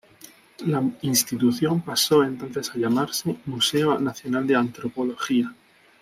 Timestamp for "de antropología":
4.47-5.53